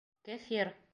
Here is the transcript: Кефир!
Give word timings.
Кефир! 0.25 0.73